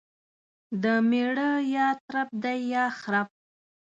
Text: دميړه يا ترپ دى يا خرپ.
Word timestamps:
دميړه 0.83 1.49
يا 1.75 1.87
ترپ 2.05 2.29
دى 2.43 2.55
يا 2.73 2.83
خرپ. 2.99 3.29